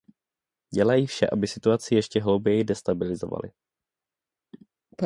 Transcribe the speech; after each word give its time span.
Dělají 0.73 1.07
vše, 1.07 1.27
aby 1.29 1.47
situaci 1.47 1.95
ještě 1.95 2.21
hlouběji 2.21 2.63
destabilizovali. 2.63 3.51